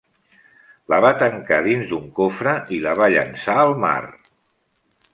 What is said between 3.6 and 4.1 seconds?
al mar.